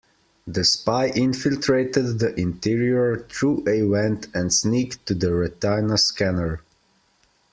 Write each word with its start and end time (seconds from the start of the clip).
The 0.47 0.63
spy 0.63 1.09
infiltrated 1.09 2.17
the 2.17 2.33
interior 2.33 3.23
through 3.29 3.63
a 3.69 3.87
vent 3.87 4.29
and 4.33 4.51
sneaked 4.51 5.05
to 5.05 5.13
the 5.13 5.31
retina 5.31 5.95
scanner. 5.99 6.61